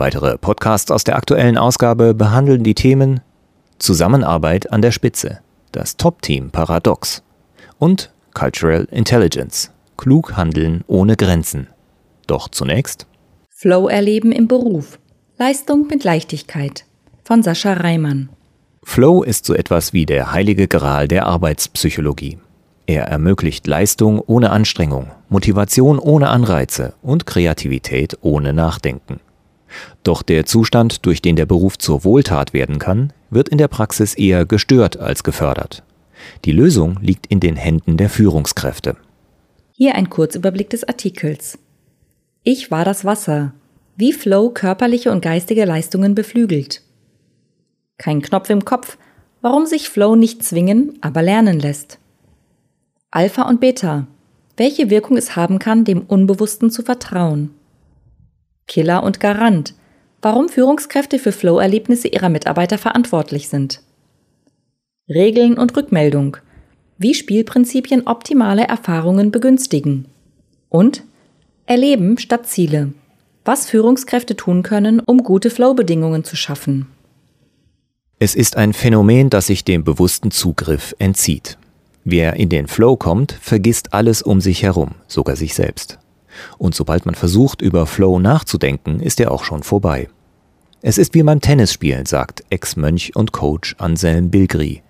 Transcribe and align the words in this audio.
Weitere 0.00 0.38
Podcasts 0.38 0.90
aus 0.90 1.04
der 1.04 1.16
aktuellen 1.16 1.58
Ausgabe 1.58 2.14
behandeln 2.14 2.64
die 2.64 2.72
Themen 2.72 3.20
Zusammenarbeit 3.78 4.72
an 4.72 4.80
der 4.80 4.92
Spitze, 4.92 5.40
das 5.72 5.98
Top-Team 5.98 6.50
Paradox 6.50 7.22
und 7.78 8.10
Cultural 8.32 8.88
Intelligence, 8.90 9.72
klug 9.98 10.38
handeln 10.38 10.84
ohne 10.86 11.16
Grenzen. 11.16 11.66
Doch 12.26 12.48
zunächst 12.48 13.06
Flow 13.50 13.88
erleben 13.88 14.32
im 14.32 14.48
Beruf, 14.48 14.98
Leistung 15.36 15.86
mit 15.88 16.02
Leichtigkeit 16.02 16.86
von 17.22 17.42
Sascha 17.42 17.74
Reimann. 17.74 18.30
Flow 18.82 19.22
ist 19.22 19.44
so 19.44 19.52
etwas 19.52 19.92
wie 19.92 20.06
der 20.06 20.32
heilige 20.32 20.66
Gral 20.66 21.08
der 21.08 21.26
Arbeitspsychologie. 21.26 22.38
Er 22.86 23.04
ermöglicht 23.04 23.66
Leistung 23.66 24.18
ohne 24.18 24.48
Anstrengung, 24.48 25.10
Motivation 25.28 25.98
ohne 25.98 26.30
Anreize 26.30 26.94
und 27.02 27.26
Kreativität 27.26 28.16
ohne 28.22 28.54
Nachdenken. 28.54 29.20
Doch 30.02 30.22
der 30.22 30.46
Zustand, 30.46 31.06
durch 31.06 31.22
den 31.22 31.36
der 31.36 31.46
Beruf 31.46 31.78
zur 31.78 32.04
Wohltat 32.04 32.52
werden 32.52 32.78
kann, 32.78 33.12
wird 33.30 33.48
in 33.48 33.58
der 33.58 33.68
Praxis 33.68 34.14
eher 34.14 34.44
gestört 34.46 34.98
als 34.98 35.22
gefördert. 35.22 35.82
Die 36.44 36.52
Lösung 36.52 36.98
liegt 37.00 37.26
in 37.26 37.40
den 37.40 37.56
Händen 37.56 37.96
der 37.96 38.10
Führungskräfte. 38.10 38.96
Hier 39.72 39.94
ein 39.94 40.10
Kurzüberblick 40.10 40.70
des 40.70 40.84
Artikels. 40.84 41.58
Ich 42.42 42.70
war 42.70 42.84
das 42.84 43.04
Wasser. 43.04 43.54
Wie 43.96 44.12
Flow 44.12 44.50
körperliche 44.50 45.10
und 45.10 45.22
geistige 45.22 45.64
Leistungen 45.64 46.14
beflügelt. 46.14 46.82
Kein 47.98 48.22
Knopf 48.22 48.48
im 48.50 48.64
Kopf, 48.64 48.96
warum 49.42 49.66
sich 49.66 49.88
Flow 49.88 50.16
nicht 50.16 50.42
zwingen, 50.42 50.98
aber 51.00 51.22
lernen 51.22 51.60
lässt. 51.60 51.98
Alpha 53.10 53.48
und 53.48 53.60
Beta. 53.60 54.06
Welche 54.56 54.90
Wirkung 54.90 55.16
es 55.16 55.36
haben 55.36 55.58
kann, 55.58 55.84
dem 55.84 56.02
Unbewussten 56.02 56.70
zu 56.70 56.82
vertrauen. 56.82 57.50
Killer 58.70 59.02
und 59.02 59.20
Garant, 59.20 59.74
warum 60.22 60.48
Führungskräfte 60.48 61.18
für 61.18 61.32
Flow-Erlebnisse 61.32 62.08
ihrer 62.08 62.28
Mitarbeiter 62.28 62.78
verantwortlich 62.78 63.48
sind. 63.48 63.82
Regeln 65.08 65.58
und 65.58 65.76
Rückmeldung, 65.76 66.36
wie 66.96 67.14
Spielprinzipien 67.14 68.06
optimale 68.06 68.62
Erfahrungen 68.68 69.32
begünstigen. 69.32 70.06
Und 70.68 71.02
Erleben 71.66 72.18
statt 72.18 72.46
Ziele, 72.46 72.92
was 73.44 73.66
Führungskräfte 73.66 74.36
tun 74.36 74.62
können, 74.62 75.00
um 75.00 75.24
gute 75.24 75.50
Flow-Bedingungen 75.50 76.24
zu 76.24 76.36
schaffen. 76.36 76.86
Es 78.18 78.34
ist 78.34 78.56
ein 78.56 78.72
Phänomen, 78.72 79.30
das 79.30 79.46
sich 79.46 79.64
dem 79.64 79.82
bewussten 79.82 80.30
Zugriff 80.30 80.94
entzieht. 80.98 81.58
Wer 82.04 82.34
in 82.34 82.48
den 82.48 82.68
Flow 82.68 82.96
kommt, 82.96 83.32
vergisst 83.40 83.94
alles 83.94 84.22
um 84.22 84.40
sich 84.40 84.62
herum, 84.62 84.96
sogar 85.06 85.36
sich 85.36 85.54
selbst. 85.54 85.99
Und 86.58 86.74
sobald 86.74 87.06
man 87.06 87.14
versucht, 87.14 87.62
über 87.62 87.86
Flow 87.86 88.18
nachzudenken, 88.18 89.00
ist 89.00 89.20
er 89.20 89.32
auch 89.32 89.44
schon 89.44 89.62
vorbei. 89.62 90.08
Es 90.82 90.96
ist 90.96 91.14
wie 91.14 91.22
beim 91.22 91.40
Tennisspielen, 91.40 92.06
sagt 92.06 92.44
Ex-Mönch 92.50 93.14
und 93.14 93.32
Coach 93.32 93.76
Anselm 93.78 94.30
Bilgri. 94.30 94.82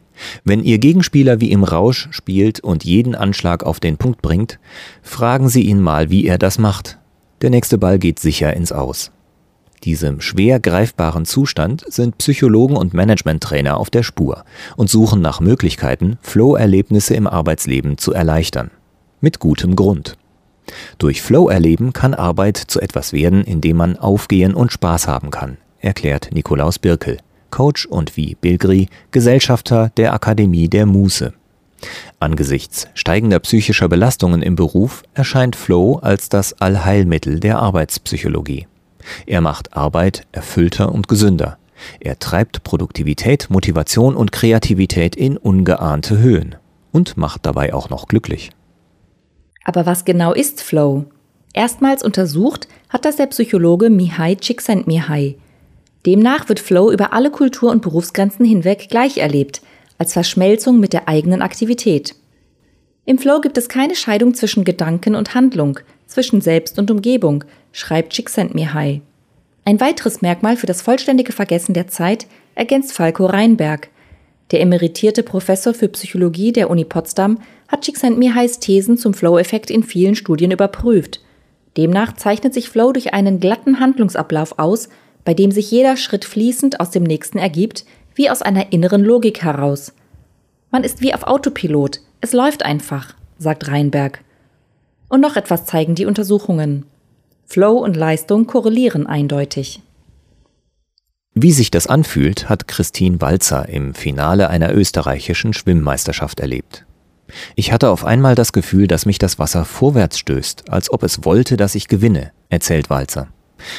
Wenn 0.44 0.62
Ihr 0.62 0.78
Gegenspieler 0.78 1.41
wie 1.41 1.50
im 1.50 1.65
Rausch 1.65 2.09
spielt 2.12 2.60
und 2.60 2.84
jeden 2.84 3.15
Anschlag 3.15 3.65
auf 3.65 3.81
den 3.81 3.97
Punkt 3.97 4.22
bringt, 4.22 4.59
fragen 5.03 5.49
Sie 5.49 5.62
ihn 5.62 5.81
mal, 5.81 6.10
wie 6.10 6.27
er 6.27 6.39
das 6.39 6.59
macht. 6.59 6.99
Der 7.43 7.50
nächste 7.50 7.78
Ball 7.78 7.99
geht 7.99 8.19
sicher 8.19 8.55
ins 8.55 8.71
Aus. 8.71 9.10
Diesem 9.84 10.21
schwer 10.21 10.60
greifbaren 10.60 11.25
Zustand 11.25 11.84
sind 11.89 12.19
Psychologen 12.19 12.77
und 12.77 12.93
Managementtrainer 12.93 13.78
auf 13.78 13.89
der 13.89 14.03
Spur 14.03 14.44
und 14.77 14.91
suchen 14.91 15.22
nach 15.22 15.41
Möglichkeiten, 15.41 16.19
Flow-Erlebnisse 16.21 17.15
im 17.15 17.27
Arbeitsleben 17.27 17.97
zu 17.97 18.12
erleichtern. 18.12 18.71
Mit 19.22 19.39
gutem 19.39 19.77
Grund. 19.77 20.19
Durch 20.98 21.22
Flow 21.22 21.48
erleben 21.48 21.92
kann 21.92 22.14
Arbeit 22.14 22.56
zu 22.56 22.81
etwas 22.81 23.12
werden, 23.12 23.44
in 23.44 23.60
dem 23.60 23.76
man 23.76 23.97
aufgehen 23.97 24.54
und 24.54 24.72
Spaß 24.72 25.08
haben 25.08 25.31
kann, 25.31 25.56
erklärt 25.81 26.31
Nikolaus 26.32 26.78
Birkel, 26.78 27.19
Coach 27.50 27.86
und 27.86 28.16
wie 28.16 28.34
Bilgri 28.34 28.88
Gesellschafter 29.10 29.91
der 29.97 30.14
Akademie 30.14 30.69
der 30.69 30.86
Muße. 30.86 31.32
Angesichts 32.19 32.88
steigender 32.94 33.38
psychischer 33.41 33.88
Belastungen 33.88 34.42
im 34.42 34.54
Beruf 34.54 35.03
erscheint 35.14 35.56
Flow 35.56 35.98
als 36.03 36.28
das 36.28 36.60
Allheilmittel 36.60 37.41
der 37.41 37.59
Arbeitspsychologie. 37.59 38.66
Er 39.26 39.41
macht 39.41 39.75
Arbeit 39.75 40.26
erfüllter 40.32 40.92
und 40.92 41.09
gesünder. 41.09 41.56
Er 41.98 42.19
treibt 42.19 42.62
Produktivität, 42.62 43.48
Motivation 43.48 44.14
und 44.14 44.32
Kreativität 44.32 45.16
in 45.16 45.38
ungeahnte 45.38 46.19
Höhen 46.19 46.56
und 46.92 47.16
macht 47.16 47.47
dabei 47.47 47.72
auch 47.72 47.88
noch 47.88 48.06
glücklich. 48.06 48.50
Aber 49.65 49.87
was 49.87 50.04
genau 50.04 50.32
ist 50.32 50.62
Flow? 50.62 51.04
Erstmals 51.53 52.03
untersucht 52.03 52.69
hat 52.88 53.04
das 53.04 53.16
der 53.16 53.26
Psychologe 53.26 53.91
Mihai 53.91 54.37
Csikszentmihalyi. 54.37 55.37
Demnach 56.06 56.48
wird 56.48 56.60
Flow 56.60 56.91
über 56.91 57.12
alle 57.12 57.31
Kultur- 57.31 57.71
und 57.71 57.82
Berufsgrenzen 57.82 58.44
hinweg 58.44 58.88
gleich 58.88 59.19
erlebt, 59.19 59.60
als 59.98 60.15
Verschmelzung 60.15 60.81
mit 60.81 60.93
der 60.93 61.09
eigenen 61.09 61.43
Aktivität. 61.43 62.15
Im 63.04 63.19
Flow 63.19 63.41
gibt 63.41 63.59
es 63.59 63.69
keine 63.69 63.94
Scheidung 63.94 64.34
zwischen 64.34 64.65
Gedanken 64.65 65.15
und 65.15 65.34
Handlung, 65.34 65.81
zwischen 66.06 66.41
Selbst 66.41 66.78
und 66.78 66.91
Umgebung, 66.91 67.44
schreibt 67.72 68.12
Csikszentmihalyi. 68.12 69.03
Ein 69.65 69.81
weiteres 69.81 70.22
Merkmal 70.22 70.56
für 70.56 70.66
das 70.66 70.82
vollständige 70.82 71.32
Vergessen 71.32 71.75
der 71.75 71.88
Zeit 71.88 72.27
ergänzt 72.54 72.92
Falco 72.92 73.27
Reinberg. 73.27 73.88
Der 74.50 74.61
emeritierte 74.61 75.22
Professor 75.22 75.75
für 75.75 75.88
Psychologie 75.88 76.53
der 76.53 76.71
Uni 76.71 76.84
Potsdam 76.84 77.38
hat 77.69 77.83
Csikszentmihalys 77.83 78.59
Thesen 78.59 78.97
zum 78.99 79.15
Flow-Effekt 79.15 79.71
in 79.71 79.84
vielen 79.84 80.16
Studien 80.16 80.50
überprüft. 80.50 81.21
Demnach 81.77 82.16
zeichnet 82.16 82.53
sich 82.53 82.69
Flow 82.69 82.93
durch 82.93 83.15
einen 83.15 83.39
glatten 83.39 83.78
Handlungsablauf 83.78 84.59
aus, 84.59 84.89
bei 85.25 85.34
dem 85.34 85.53
sich 85.53 85.71
jeder 85.71 85.97
Schritt 85.97 86.25
fließend 86.25 86.81
aus 86.81 86.91
dem 86.91 87.05
nächsten 87.05 87.39
ergibt, 87.39 87.84
wie 88.15 88.28
aus 88.28 88.43
einer 88.43 88.72
inneren 88.72 89.05
Logik 89.05 89.43
heraus. 89.43 89.93
Man 90.72 90.83
ist 90.83 91.00
wie 91.00 91.15
auf 91.15 91.25
Autopilot, 91.25 92.00
es 92.21 92.33
läuft 92.33 92.65
einfach, 92.65 93.15
sagt 93.39 93.69
Reinberg. 93.69 94.22
Und 95.09 95.21
noch 95.21 95.37
etwas 95.37 95.65
zeigen 95.66 95.94
die 95.94 96.06
Untersuchungen. 96.06 96.87
Flow 97.47 97.78
und 97.78 97.97
Leistung 97.97 98.47
korrelieren 98.47 99.06
eindeutig. 99.06 99.81
Wie 101.43 101.53
sich 101.53 101.71
das 101.71 101.87
anfühlt, 101.87 102.51
hat 102.51 102.69
Christine 102.69 103.19
Walzer 103.23 103.67
im 103.67 103.95
Finale 103.95 104.51
einer 104.51 104.75
österreichischen 104.75 105.55
Schwimmmeisterschaft 105.55 106.39
erlebt. 106.39 106.84
Ich 107.56 107.73
hatte 107.73 107.89
auf 107.89 108.05
einmal 108.05 108.34
das 108.34 108.53
Gefühl, 108.53 108.87
dass 108.87 109.06
mich 109.06 109.19
das 109.19 109.39
Wasser 109.39 109.65
vorwärts 109.65 110.19
stößt, 110.19 110.71
als 110.71 110.93
ob 110.93 111.03
es 111.03 111.25
wollte, 111.25 111.56
dass 111.56 111.75
ich 111.75 111.89
gewinne, 111.89 112.33
erzählt 112.51 112.91
Walzer. 112.91 113.28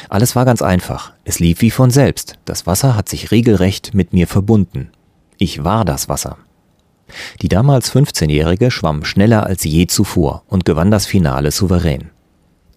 Alles 0.08 0.34
war 0.34 0.44
ganz 0.44 0.60
einfach. 0.60 1.12
Es 1.22 1.38
lief 1.38 1.60
wie 1.60 1.70
von 1.70 1.92
selbst. 1.92 2.34
Das 2.46 2.66
Wasser 2.66 2.96
hat 2.96 3.08
sich 3.08 3.30
regelrecht 3.30 3.94
mit 3.94 4.12
mir 4.12 4.26
verbunden. 4.26 4.90
Ich 5.38 5.62
war 5.62 5.84
das 5.84 6.08
Wasser. 6.08 6.38
Die 7.42 7.48
damals 7.48 7.94
15-Jährige 7.94 8.72
schwamm 8.72 9.04
schneller 9.04 9.46
als 9.46 9.62
je 9.62 9.86
zuvor 9.86 10.42
und 10.48 10.64
gewann 10.64 10.90
das 10.90 11.06
Finale 11.06 11.52
souverän. 11.52 12.10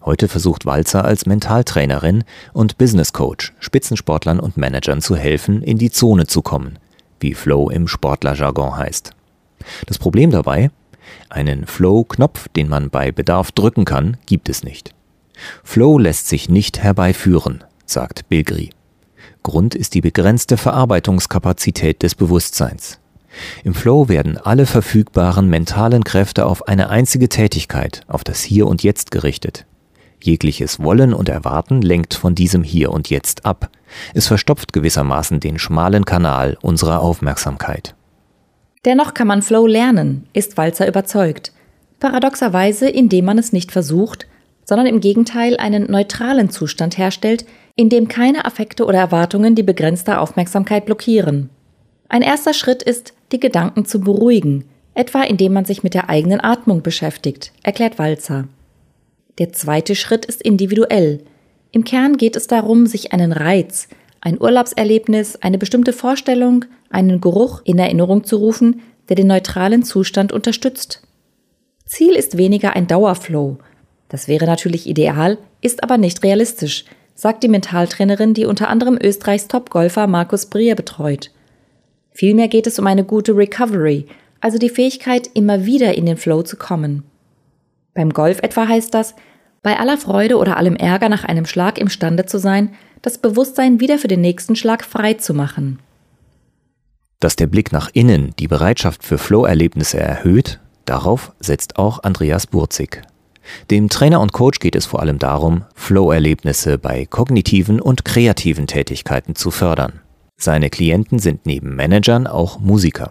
Heute 0.06 0.28
versucht 0.28 0.66
Walzer 0.66 1.04
als 1.04 1.26
Mentaltrainerin 1.26 2.22
und 2.52 2.78
Business 2.78 3.12
Coach 3.12 3.52
Spitzensportlern 3.58 4.38
und 4.38 4.56
Managern 4.56 5.02
zu 5.02 5.16
helfen, 5.16 5.62
in 5.62 5.78
die 5.78 5.90
Zone 5.90 6.28
zu 6.28 6.42
kommen, 6.42 6.78
wie 7.18 7.34
Flow 7.34 7.68
im 7.70 7.88
Sportlerjargon 7.88 8.76
heißt. 8.76 9.10
Das 9.86 9.98
Problem 9.98 10.30
dabei? 10.30 10.70
Einen 11.28 11.66
Flow-Knopf, 11.66 12.46
den 12.50 12.68
man 12.68 12.88
bei 12.88 13.10
Bedarf 13.10 13.50
drücken 13.50 13.84
kann, 13.84 14.16
gibt 14.26 14.48
es 14.48 14.62
nicht. 14.62 14.94
Flow 15.64 15.98
lässt 15.98 16.28
sich 16.28 16.48
nicht 16.48 16.78
herbeiführen, 16.78 17.64
sagt 17.84 18.28
Bilgri. 18.28 18.70
Grund 19.42 19.74
ist 19.74 19.94
die 19.94 20.02
begrenzte 20.02 20.56
Verarbeitungskapazität 20.56 22.04
des 22.04 22.14
Bewusstseins. 22.14 23.00
Im 23.64 23.74
Flow 23.74 24.08
werden 24.08 24.38
alle 24.38 24.66
verfügbaren 24.66 25.48
mentalen 25.48 26.04
Kräfte 26.04 26.46
auf 26.46 26.68
eine 26.68 26.90
einzige 26.90 27.28
Tätigkeit, 27.28 28.02
auf 28.06 28.22
das 28.22 28.42
Hier 28.42 28.68
und 28.68 28.84
Jetzt 28.84 29.10
gerichtet. 29.10 29.66
Jegliches 30.22 30.82
Wollen 30.82 31.12
und 31.14 31.28
Erwarten 31.28 31.82
lenkt 31.82 32.14
von 32.14 32.34
diesem 32.34 32.62
Hier 32.62 32.90
und 32.90 33.10
Jetzt 33.10 33.44
ab. 33.44 33.70
Es 34.14 34.26
verstopft 34.26 34.72
gewissermaßen 34.72 35.40
den 35.40 35.58
schmalen 35.58 36.04
Kanal 36.04 36.56
unserer 36.62 37.00
Aufmerksamkeit. 37.00 37.94
Dennoch 38.84 39.14
kann 39.14 39.26
man 39.26 39.42
Flow 39.42 39.66
lernen, 39.66 40.28
ist 40.32 40.56
Walzer 40.56 40.86
überzeugt. 40.86 41.52
Paradoxerweise, 41.98 42.88
indem 42.88 43.24
man 43.24 43.38
es 43.38 43.52
nicht 43.52 43.72
versucht, 43.72 44.26
sondern 44.64 44.86
im 44.86 45.00
Gegenteil 45.00 45.56
einen 45.56 45.90
neutralen 45.90 46.50
Zustand 46.50 46.98
herstellt, 46.98 47.46
in 47.76 47.88
dem 47.88 48.08
keine 48.08 48.44
Affekte 48.44 48.84
oder 48.84 48.98
Erwartungen 48.98 49.54
die 49.54 49.62
begrenzte 49.62 50.18
Aufmerksamkeit 50.18 50.86
blockieren. 50.86 51.50
Ein 52.08 52.22
erster 52.22 52.54
Schritt 52.54 52.82
ist, 52.82 53.14
die 53.32 53.40
Gedanken 53.40 53.84
zu 53.84 54.00
beruhigen, 54.00 54.64
etwa 54.94 55.22
indem 55.22 55.52
man 55.52 55.64
sich 55.64 55.82
mit 55.82 55.94
der 55.94 56.08
eigenen 56.08 56.40
Atmung 56.40 56.82
beschäftigt, 56.82 57.52
erklärt 57.62 57.98
Walzer. 57.98 58.48
Der 59.38 59.52
zweite 59.52 59.94
Schritt 59.94 60.24
ist 60.24 60.42
individuell. 60.42 61.22
Im 61.72 61.84
Kern 61.84 62.16
geht 62.16 62.36
es 62.36 62.46
darum, 62.46 62.86
sich 62.86 63.12
einen 63.12 63.32
Reiz, 63.32 63.88
ein 64.20 64.40
Urlaubserlebnis, 64.40 65.36
eine 65.36 65.58
bestimmte 65.58 65.92
Vorstellung, 65.92 66.64
einen 66.90 67.20
Geruch 67.20 67.60
in 67.64 67.78
Erinnerung 67.78 68.24
zu 68.24 68.36
rufen, 68.36 68.80
der 69.08 69.16
den 69.16 69.26
neutralen 69.26 69.82
Zustand 69.82 70.32
unterstützt. 70.32 71.02
Ziel 71.84 72.14
ist 72.14 72.36
weniger 72.36 72.74
ein 72.74 72.86
Dauerflow. 72.86 73.58
Das 74.08 74.26
wäre 74.26 74.46
natürlich 74.46 74.86
ideal, 74.86 75.38
ist 75.60 75.82
aber 75.82 75.98
nicht 75.98 76.22
realistisch, 76.22 76.84
sagt 77.14 77.42
die 77.42 77.48
Mentaltrainerin, 77.48 78.34
die 78.34 78.46
unter 78.46 78.68
anderem 78.68 78.98
Österreichs 79.00 79.48
Top-Golfer 79.48 80.06
Markus 80.06 80.46
Brier 80.46 80.74
betreut. 80.74 81.30
Vielmehr 82.10 82.48
geht 82.48 82.66
es 82.66 82.78
um 82.78 82.86
eine 82.86 83.04
gute 83.04 83.36
Recovery, 83.36 84.06
also 84.40 84.58
die 84.58 84.70
Fähigkeit, 84.70 85.30
immer 85.34 85.66
wieder 85.66 85.94
in 85.94 86.06
den 86.06 86.16
Flow 86.16 86.42
zu 86.42 86.56
kommen. 86.56 87.04
Beim 87.96 88.10
Golf 88.10 88.40
etwa 88.42 88.68
heißt 88.68 88.94
das, 88.94 89.14
bei 89.62 89.80
aller 89.80 89.96
Freude 89.96 90.36
oder 90.36 90.58
allem 90.58 90.76
Ärger 90.76 91.08
nach 91.08 91.24
einem 91.24 91.46
Schlag 91.46 91.78
imstande 91.78 92.26
zu 92.26 92.38
sein, 92.38 92.74
das 93.02 93.18
Bewusstsein 93.18 93.80
wieder 93.80 93.98
für 93.98 94.06
den 94.06 94.20
nächsten 94.20 94.54
Schlag 94.54 94.84
frei 94.84 95.14
zu 95.14 95.34
machen. 95.34 95.80
Dass 97.18 97.36
der 97.36 97.46
Blick 97.46 97.72
nach 97.72 97.90
innen 97.94 98.34
die 98.38 98.48
Bereitschaft 98.48 99.02
für 99.02 99.16
Flow-Erlebnisse 99.16 99.98
erhöht, 99.98 100.60
darauf 100.84 101.32
setzt 101.40 101.78
auch 101.78 102.04
Andreas 102.04 102.46
Burzig. 102.46 103.02
Dem 103.70 103.88
Trainer 103.88 104.20
und 104.20 104.32
Coach 104.32 104.60
geht 104.60 104.76
es 104.76 104.86
vor 104.86 105.00
allem 105.00 105.18
darum, 105.18 105.64
Flow-Erlebnisse 105.74 106.78
bei 106.78 107.06
kognitiven 107.06 107.80
und 107.80 108.04
kreativen 108.04 108.66
Tätigkeiten 108.66 109.34
zu 109.34 109.50
fördern. 109.50 110.00
Seine 110.36 110.68
Klienten 110.68 111.18
sind 111.18 111.46
neben 111.46 111.74
Managern 111.74 112.26
auch 112.26 112.58
Musiker. 112.58 113.10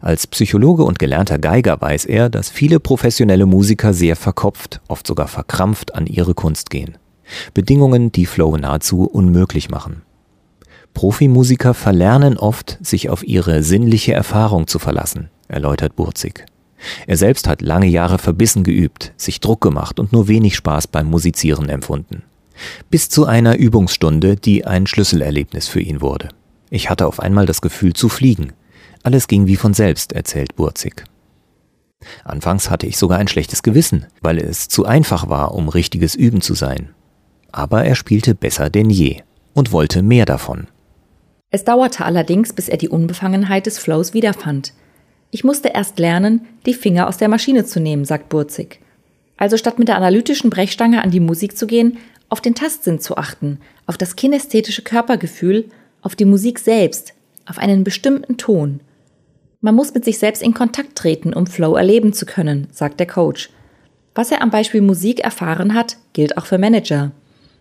Als 0.00 0.26
Psychologe 0.26 0.82
und 0.82 0.98
gelernter 0.98 1.38
Geiger 1.38 1.80
weiß 1.80 2.04
er, 2.06 2.28
dass 2.28 2.50
viele 2.50 2.80
professionelle 2.80 3.46
Musiker 3.46 3.94
sehr 3.94 4.16
verkopft, 4.16 4.80
oft 4.88 5.06
sogar 5.06 5.28
verkrampft 5.28 5.94
an 5.94 6.06
ihre 6.06 6.34
Kunst 6.34 6.70
gehen. 6.70 6.98
Bedingungen, 7.54 8.12
die 8.12 8.26
Flow 8.26 8.56
nahezu 8.56 9.04
unmöglich 9.04 9.70
machen. 9.70 10.02
Profimusiker 10.94 11.74
verlernen 11.74 12.36
oft, 12.36 12.78
sich 12.82 13.08
auf 13.08 13.24
ihre 13.24 13.62
sinnliche 13.62 14.12
Erfahrung 14.12 14.66
zu 14.66 14.78
verlassen, 14.78 15.30
erläutert 15.48 15.96
Burzig. 15.96 16.44
Er 17.06 17.16
selbst 17.16 17.48
hat 17.48 17.62
lange 17.62 17.86
Jahre 17.86 18.18
verbissen 18.18 18.64
geübt, 18.64 19.12
sich 19.16 19.40
Druck 19.40 19.60
gemacht 19.60 20.00
und 20.00 20.12
nur 20.12 20.28
wenig 20.28 20.56
Spaß 20.56 20.88
beim 20.88 21.08
Musizieren 21.08 21.68
empfunden. 21.68 22.22
Bis 22.90 23.08
zu 23.08 23.24
einer 23.24 23.56
Übungsstunde, 23.56 24.36
die 24.36 24.66
ein 24.66 24.86
Schlüsselerlebnis 24.86 25.68
für 25.68 25.80
ihn 25.80 26.00
wurde. 26.00 26.28
Ich 26.70 26.90
hatte 26.90 27.06
auf 27.06 27.20
einmal 27.20 27.46
das 27.46 27.60
Gefühl 27.60 27.92
zu 27.92 28.08
fliegen. 28.08 28.52
Alles 29.02 29.26
ging 29.26 29.46
wie 29.46 29.56
von 29.56 29.74
selbst, 29.74 30.12
erzählt 30.12 30.54
Burzig. 30.54 31.04
Anfangs 32.24 32.70
hatte 32.70 32.86
ich 32.86 32.96
sogar 32.96 33.18
ein 33.18 33.28
schlechtes 33.28 33.62
Gewissen, 33.62 34.06
weil 34.20 34.38
es 34.38 34.68
zu 34.68 34.84
einfach 34.84 35.28
war, 35.28 35.54
um 35.54 35.68
richtiges 35.68 36.14
Üben 36.14 36.40
zu 36.40 36.54
sein. 36.54 36.90
Aber 37.50 37.84
er 37.84 37.94
spielte 37.94 38.34
besser 38.34 38.70
denn 38.70 38.90
je 38.90 39.22
und 39.54 39.72
wollte 39.72 40.02
mehr 40.02 40.24
davon. 40.24 40.68
Es 41.50 41.64
dauerte 41.64 42.04
allerdings, 42.04 42.52
bis 42.52 42.68
er 42.68 42.78
die 42.78 42.88
Unbefangenheit 42.88 43.66
des 43.66 43.78
Flows 43.78 44.14
wiederfand. 44.14 44.72
Ich 45.30 45.44
musste 45.44 45.68
erst 45.68 45.98
lernen, 45.98 46.46
die 46.66 46.74
Finger 46.74 47.08
aus 47.08 47.18
der 47.18 47.28
Maschine 47.28 47.64
zu 47.64 47.80
nehmen, 47.80 48.04
sagt 48.04 48.28
Burzig. 48.28 48.80
Also 49.36 49.56
statt 49.56 49.78
mit 49.78 49.88
der 49.88 49.96
analytischen 49.96 50.50
Brechstange 50.50 51.02
an 51.02 51.10
die 51.10 51.20
Musik 51.20 51.56
zu 51.56 51.66
gehen, 51.66 51.98
auf 52.28 52.40
den 52.40 52.54
Tastsinn 52.54 53.00
zu 53.00 53.16
achten, 53.16 53.58
auf 53.86 53.98
das 53.98 54.16
kinästhetische 54.16 54.82
Körpergefühl, 54.82 55.68
auf 56.00 56.16
die 56.16 56.24
Musik 56.24 56.58
selbst, 56.58 57.12
auf 57.46 57.58
einen 57.58 57.84
bestimmten 57.84 58.36
Ton– 58.36 58.80
man 59.62 59.74
muss 59.76 59.94
mit 59.94 60.04
sich 60.04 60.18
selbst 60.18 60.42
in 60.42 60.52
Kontakt 60.52 60.96
treten, 60.96 61.32
um 61.32 61.46
Flow 61.46 61.76
erleben 61.76 62.12
zu 62.12 62.26
können, 62.26 62.66
sagt 62.72 63.00
der 63.00 63.06
Coach. 63.06 63.48
Was 64.14 64.30
er 64.30 64.42
am 64.42 64.50
Beispiel 64.50 64.82
Musik 64.82 65.20
erfahren 65.20 65.72
hat, 65.72 65.96
gilt 66.12 66.36
auch 66.36 66.44
für 66.44 66.58
Manager. 66.58 67.12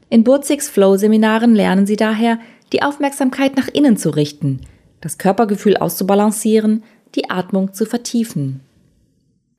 In 0.10 0.26
Burzigs 0.26 0.68
Flow-Seminaren 0.68 1.56
lernen 1.56 1.86
sie 1.86 1.96
daher, 1.96 2.40
die 2.74 2.82
Aufmerksamkeit 2.82 3.56
nach 3.56 3.68
innen 3.68 3.96
zu 3.96 4.10
richten, 4.10 4.62
das 5.00 5.18
Körpergefühl 5.18 5.78
auszubalancieren, 5.78 6.84
die 7.16 7.30
Atmung 7.30 7.74
zu 7.74 7.86
vertiefen. 7.86 8.62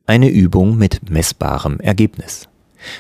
Eine 0.07 0.29
Übung 0.29 0.77
mit 0.77 1.11
messbarem 1.11 1.79
Ergebnis. 1.81 2.49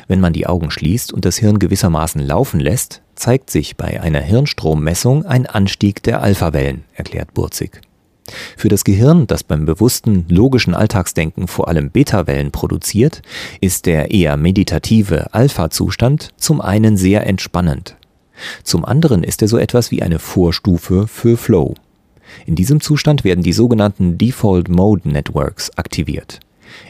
Wenn 0.07 0.21
man 0.21 0.33
die 0.33 0.47
Augen 0.47 0.71
schließt 0.71 1.13
und 1.13 1.25
das 1.25 1.37
Hirn 1.37 1.59
gewissermaßen 1.59 2.25
laufen 2.25 2.61
lässt, 2.61 3.03
zeigt 3.17 3.51
sich 3.51 3.77
bei 3.77 4.01
einer 4.01 4.21
Hirnstrommessung 4.21 5.27
ein 5.27 5.47
Anstieg 5.47 6.03
der 6.05 6.23
Alphawellen, 6.23 6.85
erklärt 6.95 7.35
Burzig. 7.35 7.81
Für 8.57 8.69
das 8.69 8.85
Gehirn, 8.85 9.27
das 9.27 9.43
beim 9.43 9.67
bewussten, 9.67 10.27
logischen 10.29 10.75
Alltagsdenken 10.75 11.49
vor 11.49 11.69
allem 11.69 11.91
Beta-Wellen 11.91 12.53
produziert, 12.53 13.23
ist 13.61 13.87
der 13.87 14.11
eher 14.13 14.37
meditative 14.37 15.35
Alpha-Zustand 15.35 16.31
zum 16.37 16.61
einen 16.61 16.97
sehr 16.97 17.27
entspannend. 17.27 17.97
Zum 18.63 18.85
anderen 18.85 19.25
ist 19.25 19.43
er 19.43 19.49
so 19.49 19.59
etwas 19.59 19.91
wie 19.91 20.03
eine 20.03 20.19
Vorstufe 20.19 21.07
für 21.07 21.37
Flow. 21.37 21.75
In 22.47 22.55
diesem 22.55 22.81
Zustand 22.81 23.25
werden 23.25 23.45
die 23.45 23.53
sogenannten 23.53 24.17
Default 24.19 24.69
Mode 24.69 25.09
Networks 25.09 25.71
aktiviert. 25.77 26.41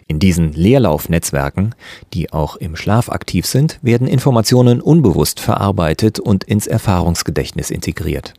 In 0.07 0.21
diesen 0.21 0.53
Leerlaufnetzwerken, 0.53 1.75
die 2.15 2.33
auch 2.33 2.57
im 2.57 2.77
Schlaf 2.77 3.09
aktiv 3.09 3.47
sind, 3.47 3.81
werden 3.83 4.07
Informationen 4.07 4.81
unbewusst 4.81 5.41
verarbeitet 5.41 6.21
und 6.21 6.45
ins 6.45 6.69
Erfahrungsgedächtnis 6.69 7.71
integriert. 7.71 8.35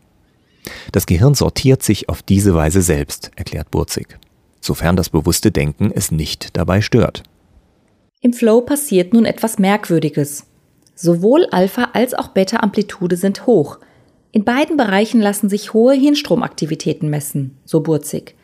Das 0.92 1.06
Gehirn 1.06 1.36
sortiert 1.36 1.84
sich 1.84 2.10
auf 2.10 2.22
diese 2.22 2.54
Weise 2.56 2.82
selbst, 2.82 3.32
erklärt 3.36 3.72
Burzig, 3.72 4.20
sofern 4.62 4.96
das 4.96 5.10
bewusste 5.10 5.52
Denken 5.52 5.92
es 5.94 6.12
nicht 6.12 6.56
dabei 6.56 6.82
stört. 6.82 7.24
Im 8.22 8.34
Flow 8.34 8.62
passiert 8.62 9.14
nun 9.14 9.26
etwas 9.26 9.60
Merkwürdiges. 9.60 10.46
Sowohl 10.96 11.48
Alpha 11.52 11.90
als 11.94 12.14
auch 12.14 12.30
Beta-Amplitude 12.30 13.18
sind 13.18 13.48
hoch. 13.48 13.80
In 14.32 14.46
beiden 14.46 14.78
Bereichen 14.78 15.20
lassen 15.20 15.50
sich 15.50 15.74
hohe 15.74 15.94
Hirnstromaktivitäten 15.94 17.10
messen, 17.10 17.58
so 17.66 17.82
Burzig. 17.82 18.36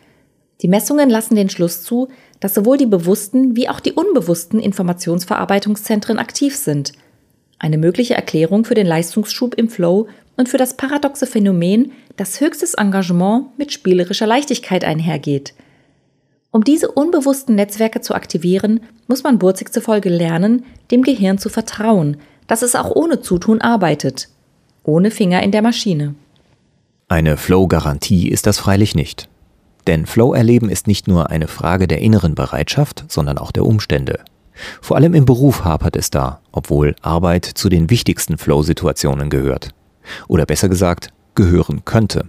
Die 0.62 0.68
Messungen 0.68 1.10
lassen 1.10 1.36
den 1.36 1.50
Schluss 1.50 1.84
zu, 1.84 2.10
dass 2.40 2.54
sowohl 2.54 2.78
die 2.78 2.86
bewussten 2.86 3.56
wie 3.56 3.70
auch 3.70 3.80
die 3.80 3.94
unbewussten 3.94 4.60
Informationsverarbeitungszentren 4.60 6.20
aktiv 6.20 6.56
sind. 6.56 6.92
Eine 7.60 7.78
mögliche 7.78 8.16
Erklärung 8.16 8.64
für 8.64 8.74
den 8.74 8.88
Leistungsschub 8.88 9.54
im 9.56 9.70
Flow 9.70 10.08
und 10.38 10.48
für 10.48 10.58
das 10.58 10.78
paradoxe 10.78 11.28
Phänomen, 11.28 11.92
dass 12.16 12.40
höchstes 12.40 12.74
Engagement 12.74 13.58
mit 13.58 13.74
spielerischer 13.74 14.26
Leichtigkeit 14.26 14.86
einhergeht. 14.86 15.54
Um 16.52 16.64
diese 16.64 16.90
unbewussten 16.90 17.56
Netzwerke 17.56 18.02
zu 18.02 18.16
aktivieren, 18.16 18.80
muss 19.08 19.24
man 19.24 19.38
Burzig 19.38 19.72
zufolge 19.72 20.10
lernen, 20.10 20.64
dem 20.90 21.04
Gehirn 21.04 21.38
zu 21.38 21.50
vertrauen, 21.50 22.18
dass 22.48 22.62
es 22.62 22.76
auch 22.76 22.96
ohne 22.96 23.22
Zutun 23.22 23.62
arbeitet. 23.62 24.30
Ohne 24.84 25.12
Finger 25.12 25.44
in 25.44 25.52
der 25.52 25.62
Maschine. 25.62 26.16
Eine 27.10 27.38
Flow-Garantie 27.38 28.30
ist 28.30 28.48
das 28.48 28.58
freilich 28.58 28.96
nicht. 28.96 29.30
Denn 29.86 30.06
Flow-Erleben 30.06 30.70
ist 30.70 30.88
nicht 30.88 31.08
nur 31.08 31.30
eine 31.30 31.48
Frage 31.48 31.88
der 31.88 32.00
inneren 32.00 32.36
Bereitschaft, 32.36 33.04
sondern 33.08 33.38
auch 33.38 33.52
der 33.52 33.66
Umstände. 33.66 34.20
Vor 34.82 34.98
allem 34.98 35.14
im 35.14 35.26
Beruf 35.26 35.64
hapert 35.64 35.96
es 35.96 36.10
da, 36.10 36.42
obwohl 36.52 36.96
Arbeit 37.02 37.46
zu 37.46 37.70
den 37.70 37.90
wichtigsten 37.90 38.38
Flow-Situationen 38.38 39.30
gehört. 39.30 39.70
Oder 40.28 40.46
besser 40.46 40.70
gesagt, 40.70 41.10
gehören 41.36 41.86
könnte. 41.86 42.26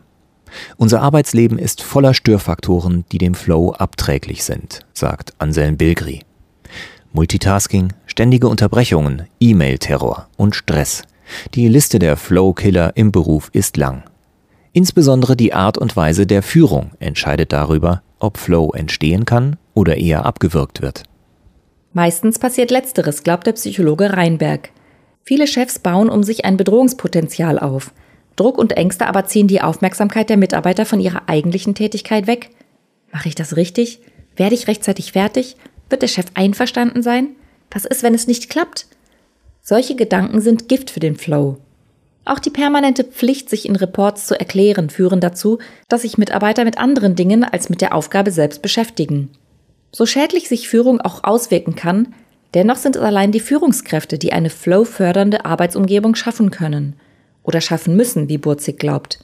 Unser 0.77 1.03
Arbeitsleben 1.03 1.59
ist 1.59 1.83
voller 1.83 2.15
Störfaktoren, 2.15 3.05
die 3.13 3.19
dem 3.19 3.35
Flow 3.35 3.73
abträglich 3.73 4.45
sind, 4.45 4.81
sagt 4.93 5.35
Anselm 5.39 5.77
Bilgri. 5.77 6.23
Multitasking, 7.13 7.93
ständige 8.07 8.49
Unterbrechungen, 8.49 9.27
E-Mail-Terror 9.41 10.29
und 10.37 10.55
Stress. 10.55 11.03
Die 11.55 11.69
Liste 11.69 11.99
der 11.99 12.17
Flow-Killer 12.17 12.97
im 12.97 13.13
Beruf 13.13 13.51
ist 13.53 13.77
lang. 13.77 14.05
Insbesondere 14.73 15.37
die 15.37 15.53
Art 15.53 15.79
und 15.79 15.97
Weise 15.97 16.27
der 16.27 16.43
Führung 16.43 16.93
entscheidet 17.01 17.53
darüber, 17.53 18.03
ob 18.21 18.39
Flow 18.39 18.73
entstehen 18.73 19.25
kann 19.25 19.57
oder 19.75 19.97
eher 19.97 20.25
abgewirkt 20.25 20.83
wird. 20.83 21.05
Meistens 21.93 22.39
passiert 22.39 22.71
letzteres, 22.71 23.23
glaubt 23.23 23.47
der 23.47 23.53
Psychologe 23.53 24.13
Reinberg. 24.13 24.71
Viele 25.25 25.47
Chefs 25.47 25.79
bauen 25.79 26.09
um 26.09 26.23
sich 26.23 26.45
ein 26.45 26.57
Bedrohungspotenzial 26.57 27.59
auf. 27.59 27.93
Druck 28.37 28.59
und 28.59 28.73
Ängste 28.73 29.07
aber 29.07 29.27
ziehen 29.27 29.49
die 29.49 29.61
Aufmerksamkeit 29.61 30.31
der 30.31 30.37
Mitarbeiter 30.37 30.87
von 30.87 31.01
ihrer 31.01 31.29
eigentlichen 31.29 31.75
Tätigkeit 31.75 32.27
weg. 32.27 32.51
Mache 33.13 33.29
ich 33.29 33.35
das 33.35 33.57
richtig? 33.57 34.01
Werde 34.37 34.55
ich 34.55 34.69
rechtzeitig 34.69 35.13
fertig? 35.13 35.57
Wird 35.89 36.03
der 36.03 36.09
Chef 36.09 36.27
einverstanden 36.35 37.03
sein? 37.03 37.31
Was 37.71 37.85
ist, 37.85 38.03
wenn 38.03 38.15
es 38.15 38.27
nicht 38.27 38.49
klappt? 38.49 38.87
Solche 39.61 39.97
Gedanken 39.97 40.41
sind 40.41 40.69
Gift 40.69 40.91
für 40.91 41.01
den 41.01 41.17
Flow. 41.17 41.59
Auch 42.25 42.39
die 42.39 42.51
permanente 42.51 43.05
Pflicht, 43.05 43.51
sich 43.51 43.67
in 43.67 43.77
Reports 43.77 44.27
zu 44.27 44.39
erklären, 44.39 44.91
führen 44.91 45.21
dazu, 45.21 45.59
dass 45.89 46.03
sich 46.03 46.19
Mitarbeiter 46.19 46.65
mit 46.65 46.79
anderen 46.79 47.17
Dingen 47.17 47.45
als 47.45 47.69
mit 47.69 47.81
der 47.81 47.95
Aufgabe 47.95 48.31
selbst 48.31 48.63
beschäftigen. 48.63 49.31
So 49.93 50.07
schädlich 50.07 50.49
sich 50.49 50.69
Führung 50.69 51.01
auch 51.01 51.25
auswirken 51.25 51.75
kann, 51.75 52.15
Dennoch 52.55 52.77
sind 52.77 52.97
es 52.97 53.03
allein 53.03 53.31
die 53.31 53.41
Führungskräfte, 53.41 54.19
die 54.19 54.33
eine 54.33 54.51
flow-fördernde 54.51 55.45
Arbeitsumgebung 55.45 56.15
schaffen 56.15 56.51
können. 56.51 56.97
oder 57.43 57.63
schaffen 57.63 57.97
müssen, 57.97 58.29
wie 58.29 58.37
Burzig 58.37 58.79
glaubt. 58.79 59.19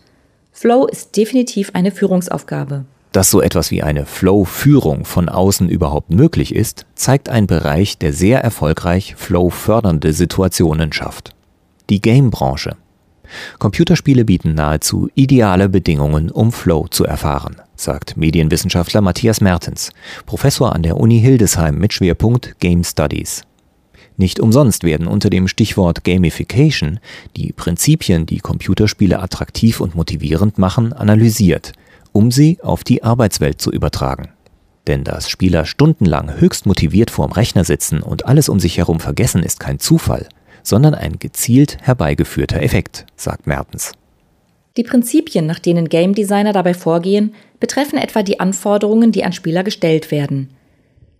Flow 0.50 0.86
ist 0.86 1.16
definitiv 1.18 1.70
eine 1.74 1.90
Führungsaufgabe. 1.90 2.86
Dass 3.12 3.30
so 3.30 3.42
etwas 3.42 3.70
wie 3.70 3.82
eine 3.82 4.06
Flow-Führung 4.06 5.04
von 5.04 5.28
außen 5.28 5.68
überhaupt 5.68 6.10
möglich 6.10 6.54
ist, 6.54 6.86
zeigt 6.94 7.28
ein 7.28 7.46
Bereich, 7.46 7.98
der 7.98 8.14
sehr 8.14 8.40
erfolgreich 8.40 9.16
Flow-fördernde 9.16 10.14
Situationen 10.14 10.94
schafft. 10.94 11.34
Die 11.90 12.00
Game-Branche. 12.00 12.76
Computerspiele 13.58 14.24
bieten 14.24 14.54
nahezu 14.54 15.08
ideale 15.14 15.68
Bedingungen, 15.68 16.30
um 16.30 16.52
Flow 16.52 16.86
zu 16.88 17.04
erfahren, 17.04 17.56
sagt 17.76 18.16
Medienwissenschaftler 18.16 19.00
Matthias 19.00 19.40
Mertens, 19.40 19.90
Professor 20.26 20.74
an 20.74 20.82
der 20.82 20.96
Uni 20.96 21.20
Hildesheim 21.20 21.78
mit 21.78 21.92
Schwerpunkt 21.92 22.58
Game 22.60 22.84
Studies. 22.84 23.42
Nicht 24.16 24.40
umsonst 24.40 24.82
werden 24.84 25.06
unter 25.06 25.28
dem 25.28 25.46
Stichwort 25.46 26.04
Gamification 26.04 27.00
die 27.36 27.52
Prinzipien, 27.52 28.24
die 28.24 28.38
Computerspiele 28.38 29.20
attraktiv 29.20 29.80
und 29.80 29.94
motivierend 29.94 30.58
machen, 30.58 30.92
analysiert, 30.92 31.72
um 32.12 32.30
sie 32.30 32.58
auf 32.62 32.82
die 32.82 33.02
Arbeitswelt 33.02 33.60
zu 33.60 33.70
übertragen. 33.70 34.28
Denn 34.86 35.04
dass 35.04 35.28
Spieler 35.28 35.66
stundenlang 35.66 36.40
höchst 36.40 36.64
motiviert 36.64 37.10
vorm 37.10 37.32
Rechner 37.32 37.64
sitzen 37.64 38.00
und 38.02 38.26
alles 38.26 38.48
um 38.48 38.60
sich 38.60 38.78
herum 38.78 39.00
vergessen, 39.00 39.42
ist 39.42 39.60
kein 39.60 39.80
Zufall, 39.80 40.28
sondern 40.66 40.94
ein 40.94 41.20
gezielt 41.20 41.78
herbeigeführter 41.80 42.60
Effekt, 42.60 43.06
sagt 43.14 43.46
Mertens. 43.46 43.92
Die 44.76 44.82
Prinzipien, 44.82 45.46
nach 45.46 45.60
denen 45.60 45.88
Game 45.88 46.14
Designer 46.14 46.52
dabei 46.52 46.74
vorgehen, 46.74 47.34
betreffen 47.60 47.98
etwa 47.98 48.22
die 48.22 48.40
Anforderungen, 48.40 49.12
die 49.12 49.24
an 49.24 49.32
Spieler 49.32 49.62
gestellt 49.62 50.10
werden. 50.10 50.50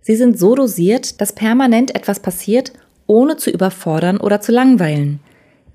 Sie 0.01 0.15
sind 0.15 0.37
so 0.37 0.53
dosiert, 0.53 1.21
dass 1.21 1.33
permanent 1.33 1.95
etwas 1.95 2.19
passiert, 2.19 2.73
ohne 3.07 3.37
zu 3.37 3.49
überfordern 3.49 4.17
oder 4.17 4.41
zu 4.41 4.51
langweilen. 4.51 5.21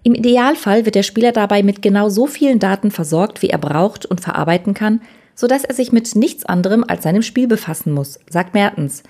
Im 0.02 0.14
Idealfall 0.14 0.84
wird 0.84 0.94
der 0.94 1.02
Spieler 1.02 1.32
dabei 1.32 1.62
mit 1.62 1.80
genau 1.80 2.10
so 2.10 2.26
vielen 2.26 2.58
Daten 2.58 2.90
versorgt, 2.90 3.40
wie 3.40 3.48
er 3.48 3.58
braucht 3.58 4.04
und 4.04 4.20
verarbeiten 4.20 4.74
kann, 4.74 5.00
sodass 5.34 5.64
er 5.64 5.74
sich 5.74 5.92
mit 5.92 6.14
nichts 6.14 6.44
anderem 6.44 6.84
als 6.86 7.04
seinem 7.04 7.22
Spiel 7.22 7.48
befassen 7.48 7.92
muss, 7.94 8.20
sagt 8.28 8.52
Mertens. 8.52 9.02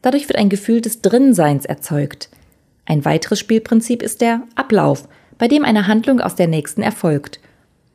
Dadurch 0.00 0.28
wird 0.28 0.38
ein 0.38 0.48
Gefühl 0.48 0.80
des 0.80 1.02
Drinnseins 1.02 1.66
erzeugt. 1.66 2.30
Ein 2.88 3.04
weiteres 3.04 3.38
Spielprinzip 3.38 4.02
ist 4.02 4.22
der 4.22 4.40
Ablauf, 4.54 5.08
bei 5.36 5.46
dem 5.46 5.62
eine 5.62 5.86
Handlung 5.86 6.20
aus 6.20 6.36
der 6.36 6.46
nächsten 6.46 6.80
erfolgt. 6.80 7.38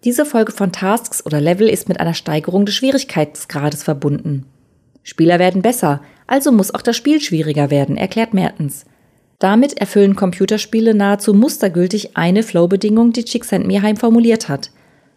Diese 0.03 0.23
Folge 0.23 0.51
von 0.51 0.71
Tasks 0.71 1.25
oder 1.25 1.41
Level 1.41 1.67
ist 1.67 1.89
mit 1.89 1.99
einer 1.99 2.13
Steigerung 2.13 2.67
des 2.67 2.75
Schwierigkeitsgrades 2.75 3.81
verbunden. 3.81 4.45
Spieler 5.01 5.39
werden 5.39 5.63
besser, 5.63 6.01
also 6.27 6.51
muss 6.51 6.75
auch 6.75 6.83
das 6.83 6.95
Spiel 6.95 7.19
schwieriger 7.21 7.71
werden, 7.71 7.97
erklärt 7.97 8.35
Mertens. 8.35 8.85
Damit 9.39 9.79
erfüllen 9.79 10.15
Computerspiele 10.15 10.93
nahezu 10.93 11.33
mustergültig 11.33 12.15
eine 12.15 12.43
Flow-Bedingung, 12.43 13.13
die 13.13 13.25
Csikszentmihalyi 13.25 13.95
formuliert 13.95 14.47
hat. 14.47 14.69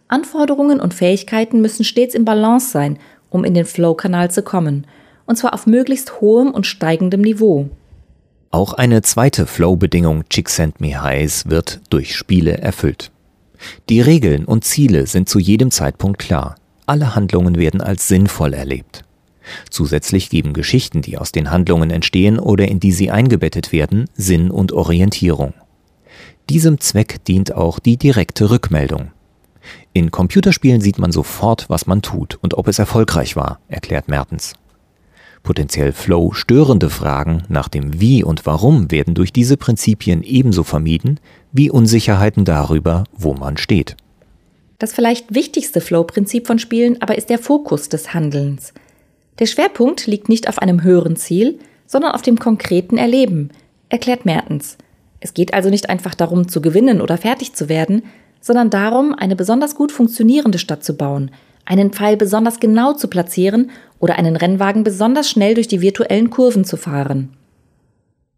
Anforderungen 0.08 0.80
und 0.80 0.94
Fähigkeiten 0.94 1.60
müssen 1.60 1.84
stets 1.84 2.14
im 2.14 2.24
Balance 2.24 2.70
sein, 2.70 2.98
um 3.28 3.44
in 3.44 3.52
den 3.52 3.66
Flow-Kanal 3.66 4.30
zu 4.30 4.40
kommen, 4.40 4.86
und 5.26 5.36
zwar 5.36 5.52
auf 5.52 5.66
möglichst 5.66 6.22
hohem 6.22 6.50
und 6.52 6.66
steigendem 6.66 7.20
Niveau. 7.20 7.68
Auch 8.56 8.72
eine 8.72 9.02
zweite 9.02 9.46
Flow-Bedingung 9.46 10.24
Csikszentmihalys 10.30 11.44
wird 11.50 11.80
durch 11.90 12.16
Spiele 12.16 12.56
erfüllt. 12.56 13.12
Die 13.90 14.00
Regeln 14.00 14.46
und 14.46 14.64
Ziele 14.64 15.06
sind 15.06 15.28
zu 15.28 15.38
jedem 15.38 15.70
Zeitpunkt 15.70 16.18
klar. 16.18 16.54
Alle 16.86 17.14
Handlungen 17.14 17.58
werden 17.58 17.82
als 17.82 18.08
sinnvoll 18.08 18.54
erlebt. 18.54 19.04
Zusätzlich 19.68 20.30
geben 20.30 20.54
Geschichten, 20.54 21.02
die 21.02 21.18
aus 21.18 21.32
den 21.32 21.50
Handlungen 21.50 21.90
entstehen 21.90 22.38
oder 22.38 22.66
in 22.66 22.80
die 22.80 22.92
sie 22.92 23.10
eingebettet 23.10 23.72
werden, 23.72 24.06
Sinn 24.14 24.50
und 24.50 24.72
Orientierung. 24.72 25.52
Diesem 26.48 26.80
Zweck 26.80 27.22
dient 27.26 27.54
auch 27.54 27.78
die 27.78 27.98
direkte 27.98 28.48
Rückmeldung. 28.48 29.10
In 29.92 30.10
Computerspielen 30.10 30.80
sieht 30.80 30.98
man 30.98 31.12
sofort, 31.12 31.68
was 31.68 31.86
man 31.86 32.00
tut 32.00 32.38
und 32.40 32.54
ob 32.54 32.68
es 32.68 32.78
erfolgreich 32.78 33.36
war, 33.36 33.60
erklärt 33.68 34.08
Mertens. 34.08 34.54
Potenziell 35.46 35.92
Flow 35.92 36.32
störende 36.32 36.90
Fragen 36.90 37.44
nach 37.48 37.68
dem 37.68 38.00
Wie 38.00 38.24
und 38.24 38.46
Warum 38.46 38.90
werden 38.90 39.14
durch 39.14 39.32
diese 39.32 39.56
Prinzipien 39.56 40.24
ebenso 40.24 40.64
vermieden 40.64 41.20
wie 41.52 41.70
Unsicherheiten 41.70 42.44
darüber, 42.44 43.04
wo 43.16 43.32
man 43.32 43.56
steht. 43.56 43.96
Das 44.80 44.92
vielleicht 44.92 45.32
wichtigste 45.32 45.80
Flow-Prinzip 45.80 46.48
von 46.48 46.58
Spielen 46.58 47.00
aber 47.00 47.16
ist 47.16 47.30
der 47.30 47.38
Fokus 47.38 47.88
des 47.88 48.12
Handelns. 48.12 48.74
Der 49.38 49.46
Schwerpunkt 49.46 50.08
liegt 50.08 50.28
nicht 50.28 50.48
auf 50.48 50.58
einem 50.58 50.82
höheren 50.82 51.14
Ziel, 51.14 51.60
sondern 51.86 52.10
auf 52.10 52.22
dem 52.22 52.40
konkreten 52.40 52.98
Erleben, 52.98 53.50
erklärt 53.88 54.24
Mertens. 54.24 54.76
Es 55.20 55.32
geht 55.32 55.54
also 55.54 55.70
nicht 55.70 55.88
einfach 55.88 56.16
darum 56.16 56.48
zu 56.48 56.60
gewinnen 56.60 57.00
oder 57.00 57.18
fertig 57.18 57.54
zu 57.54 57.68
werden, 57.68 58.02
sondern 58.40 58.68
darum, 58.68 59.14
eine 59.14 59.36
besonders 59.36 59.76
gut 59.76 59.92
funktionierende 59.92 60.58
Stadt 60.58 60.82
zu 60.82 60.96
bauen, 60.96 61.30
einen 61.66 61.92
Pfeil 61.92 62.16
besonders 62.16 62.60
genau 62.60 62.94
zu 62.94 63.08
platzieren 63.08 63.70
oder 63.98 64.18
einen 64.18 64.36
Rennwagen 64.36 64.84
besonders 64.84 65.28
schnell 65.28 65.54
durch 65.54 65.68
die 65.68 65.80
virtuellen 65.82 66.30
Kurven 66.30 66.64
zu 66.64 66.76
fahren. 66.76 67.36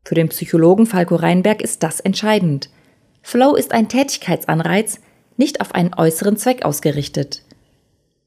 Für 0.04 0.14
den 0.14 0.30
Psychologen 0.30 0.86
Falco 0.86 1.16
Reinberg 1.16 1.62
ist 1.62 1.82
das 1.82 2.00
entscheidend. 2.00 2.70
Flow 3.22 3.54
ist 3.54 3.72
ein 3.72 3.88
Tätigkeitsanreiz, 3.88 5.00
nicht 5.36 5.60
auf 5.60 5.74
einen 5.74 5.94
äußeren 5.94 6.36
Zweck 6.36 6.64
ausgerichtet. 6.64 7.42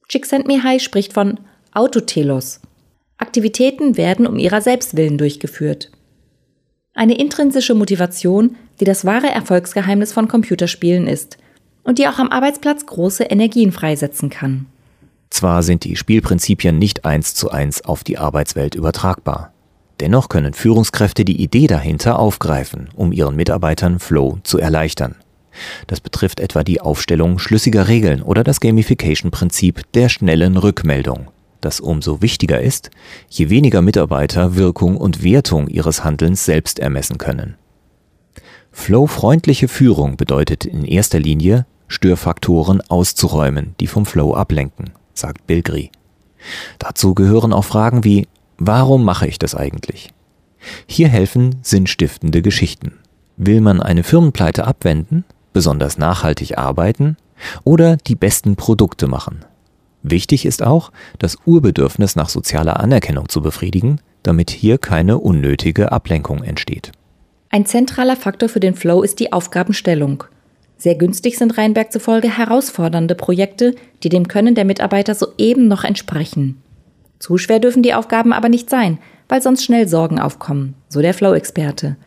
Csikszentmihalyi 0.07 0.79
spricht 0.79 1.13
von 1.13 1.39
Autotelos. 1.73 2.59
Aktivitäten 3.17 3.97
werden 3.97 4.27
um 4.27 4.37
ihrer 4.37 4.61
selbst 4.61 4.97
willen 4.97 5.17
durchgeführt. 5.17 5.91
Eine 6.93 7.17
intrinsische 7.17 7.73
Motivation, 7.73 8.57
die 8.79 8.85
das 8.85 9.05
wahre 9.05 9.29
Erfolgsgeheimnis 9.29 10.11
von 10.11 10.27
Computerspielen 10.27 11.07
ist 11.07 11.37
und 11.83 11.97
die 11.97 12.07
auch 12.07 12.19
am 12.19 12.29
Arbeitsplatz 12.29 12.85
große 12.85 13.23
Energien 13.23 13.71
freisetzen 13.71 14.29
kann. 14.29 14.67
Zwar 15.31 15.63
sind 15.63 15.85
die 15.85 15.95
Spielprinzipien 15.95 16.77
nicht 16.77 17.05
eins 17.05 17.33
zu 17.33 17.49
eins 17.49 17.83
auf 17.83 18.03
die 18.03 18.17
Arbeitswelt 18.17 18.75
übertragbar. 18.75 19.53
Dennoch 20.01 20.29
können 20.29 20.53
Führungskräfte 20.53 21.23
die 21.23 21.41
Idee 21.41 21.67
dahinter 21.67 22.19
aufgreifen, 22.19 22.89
um 22.95 23.13
ihren 23.13 23.37
Mitarbeitern 23.37 23.99
Flow 23.99 24.39
zu 24.43 24.59
erleichtern. 24.59 25.15
Das 25.87 26.01
betrifft 26.01 26.41
etwa 26.41 26.63
die 26.63 26.81
Aufstellung 26.81 27.39
schlüssiger 27.39 27.87
Regeln 27.87 28.21
oder 28.21 28.43
das 28.43 28.59
Gamification-Prinzip 28.59 29.83
der 29.93 30.09
schnellen 30.09 30.57
Rückmeldung, 30.57 31.29
das 31.61 31.79
umso 31.79 32.21
wichtiger 32.21 32.61
ist, 32.61 32.91
je 33.29 33.49
weniger 33.49 33.81
Mitarbeiter 33.81 34.55
Wirkung 34.55 34.97
und 34.97 35.23
Wertung 35.23 35.67
ihres 35.67 36.03
Handelns 36.03 36.45
selbst 36.45 36.77
ermessen 36.77 37.17
können. 37.17 37.55
Flow-freundliche 38.73 39.69
Führung 39.69 40.17
bedeutet 40.17 40.65
in 40.65 40.83
erster 40.83 41.19
Linie, 41.19 41.65
Störfaktoren 41.87 42.81
auszuräumen, 42.81 43.75
die 43.79 43.87
vom 43.87 44.05
Flow 44.05 44.33
ablenken 44.33 44.91
sagt 45.13 45.47
Bilgri. 45.47 45.91
Dazu 46.79 47.13
gehören 47.13 47.53
auch 47.53 47.65
Fragen 47.65 48.03
wie, 48.03 48.27
warum 48.57 49.03
mache 49.03 49.27
ich 49.27 49.39
das 49.39 49.55
eigentlich? 49.55 50.09
Hier 50.85 51.07
helfen 51.07 51.55
sinnstiftende 51.61 52.41
Geschichten. 52.41 52.99
Will 53.37 53.61
man 53.61 53.81
eine 53.81 54.03
Firmenpleite 54.03 54.65
abwenden, 54.65 55.25
besonders 55.53 55.97
nachhaltig 55.97 56.57
arbeiten 56.57 57.17
oder 57.63 57.97
die 57.97 58.15
besten 58.15 58.55
Produkte 58.55 59.07
machen? 59.07 59.45
Wichtig 60.03 60.45
ist 60.45 60.63
auch, 60.63 60.91
das 61.19 61.37
Urbedürfnis 61.45 62.15
nach 62.15 62.29
sozialer 62.29 62.79
Anerkennung 62.79 63.29
zu 63.29 63.41
befriedigen, 63.41 64.01
damit 64.23 64.49
hier 64.49 64.77
keine 64.77 65.17
unnötige 65.19 65.91
Ablenkung 65.91 66.43
entsteht. 66.43 66.91
Ein 67.49 67.65
zentraler 67.65 68.15
Faktor 68.15 68.49
für 68.49 68.59
den 68.59 68.75
Flow 68.75 69.01
ist 69.01 69.19
die 69.19 69.33
Aufgabenstellung. 69.33 70.23
Sehr 70.81 70.95
günstig 70.95 71.37
sind 71.37 71.59
Rheinberg 71.59 71.91
zufolge 71.91 72.35
herausfordernde 72.35 73.13
Projekte, 73.13 73.75
die 74.01 74.09
dem 74.09 74.27
Können 74.27 74.55
der 74.55 74.65
Mitarbeiter 74.65 75.13
soeben 75.13 75.67
noch 75.67 75.83
entsprechen. 75.83 76.59
Zu 77.19 77.37
schwer 77.37 77.59
dürfen 77.59 77.83
die 77.83 77.93
Aufgaben 77.93 78.33
aber 78.33 78.49
nicht 78.49 78.67
sein, 78.67 78.97
weil 79.29 79.43
sonst 79.43 79.63
schnell 79.63 79.87
Sorgen 79.87 80.17
aufkommen, 80.17 80.73
so 80.89 80.99
der 80.99 81.13
Flow-Experte. 81.13 81.97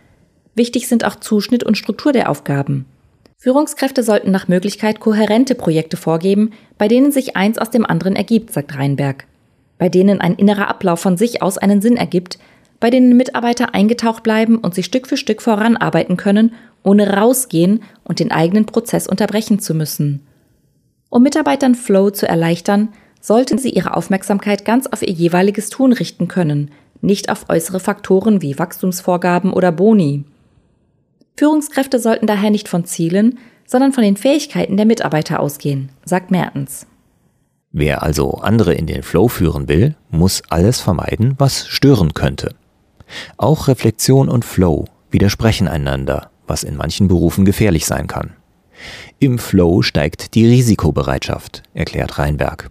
Wichtig 0.56 0.88
sind 0.88 1.04
auch 1.04 1.14
Zuschnitt 1.14 1.62
und 1.62 1.78
Struktur 1.78 2.10
der 2.10 2.28
Aufgaben. 2.28 2.84
Führungskräfte 3.36 4.02
sollten 4.02 4.32
nach 4.32 4.48
Möglichkeit 4.48 4.98
kohärente 4.98 5.54
Projekte 5.54 5.96
vorgeben, 5.96 6.50
bei 6.76 6.88
denen 6.88 7.12
sich 7.12 7.36
eins 7.36 7.58
aus 7.58 7.70
dem 7.70 7.86
anderen 7.86 8.16
ergibt, 8.16 8.52
sagt 8.52 8.76
Rheinberg. 8.76 9.24
Bei 9.78 9.88
denen 9.88 10.20
ein 10.20 10.34
innerer 10.34 10.66
Ablauf 10.66 10.98
von 10.98 11.16
sich 11.16 11.42
aus 11.42 11.58
einen 11.58 11.80
Sinn 11.80 11.96
ergibt, 11.96 12.40
bei 12.80 12.90
denen 12.90 13.16
Mitarbeiter 13.16 13.72
eingetaucht 13.72 14.24
bleiben 14.24 14.58
und 14.58 14.74
sich 14.74 14.86
Stück 14.86 15.06
für 15.06 15.16
Stück 15.16 15.42
voranarbeiten 15.42 16.16
können 16.16 16.54
ohne 16.84 17.14
rausgehen 17.14 17.82
und 18.04 18.20
den 18.20 18.30
eigenen 18.30 18.66
Prozess 18.66 19.08
unterbrechen 19.08 19.58
zu 19.58 19.74
müssen. 19.74 20.24
Um 21.10 21.22
Mitarbeitern 21.22 21.74
Flow 21.74 22.10
zu 22.10 22.28
erleichtern, 22.28 22.90
sollten 23.20 23.58
sie 23.58 23.70
ihre 23.70 23.96
Aufmerksamkeit 23.96 24.64
ganz 24.64 24.86
auf 24.86 25.02
ihr 25.02 25.12
jeweiliges 25.12 25.70
Tun 25.70 25.92
richten 25.92 26.28
können, 26.28 26.70
nicht 27.00 27.30
auf 27.30 27.48
äußere 27.48 27.80
Faktoren 27.80 28.42
wie 28.42 28.58
Wachstumsvorgaben 28.58 29.52
oder 29.52 29.72
Boni. 29.72 30.24
Führungskräfte 31.36 31.98
sollten 31.98 32.26
daher 32.26 32.50
nicht 32.50 32.68
von 32.68 32.84
Zielen, 32.84 33.38
sondern 33.66 33.92
von 33.92 34.04
den 34.04 34.16
Fähigkeiten 34.16 34.76
der 34.76 34.86
Mitarbeiter 34.86 35.40
ausgehen, 35.40 35.90
sagt 36.04 36.30
Mertens. 36.30 36.86
Wer 37.72 38.02
also 38.02 38.34
andere 38.34 38.74
in 38.74 38.86
den 38.86 39.02
Flow 39.02 39.28
führen 39.28 39.68
will, 39.68 39.96
muss 40.10 40.42
alles 40.50 40.80
vermeiden, 40.80 41.34
was 41.38 41.66
stören 41.66 42.14
könnte. 42.14 42.54
Auch 43.36 43.68
Reflexion 43.68 44.28
und 44.28 44.44
Flow 44.44 44.84
widersprechen 45.10 45.66
einander 45.66 46.30
was 46.46 46.62
in 46.62 46.76
manchen 46.76 47.08
Berufen 47.08 47.44
gefährlich 47.44 47.86
sein 47.86 48.06
kann. 48.06 48.34
Im 49.18 49.38
Flow 49.38 49.82
steigt 49.82 50.34
die 50.34 50.46
Risikobereitschaft, 50.46 51.62
erklärt 51.74 52.18
Reinberg. 52.18 52.70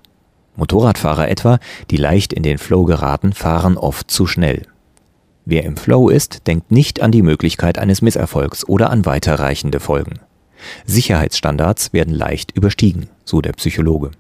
Motorradfahrer 0.56 1.30
etwa, 1.30 1.60
die 1.89 1.98
leicht 1.98 2.34
in 2.34 2.44
den 2.44 2.58
Flow 2.58 2.84
geraten, 2.86 3.34
fahren 3.34 3.77
oft 3.77 4.12
zu 4.12 4.27
schnell. 4.27 4.63
Wer 5.46 5.63
im 5.63 5.75
Flow 5.75 6.10
ist, 6.10 6.48
denkt 6.48 6.72
nicht 6.72 7.01
an 7.01 7.12
die 7.12 7.22
Möglichkeit 7.24 7.77
eines 7.77 8.01
Misserfolgs 8.01 8.68
oder 8.68 8.89
an 8.89 9.06
weiterreichende 9.06 9.80
Folgen. 9.80 10.20
Sicherheitsstandards 10.86 11.92
werden 11.92 12.13
leicht 12.13 12.51
überstiegen, 12.51 13.10
so 13.25 13.42
der 13.42 13.51
Psychologe. 13.53 14.12